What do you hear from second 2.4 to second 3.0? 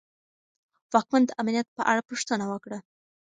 وکړه.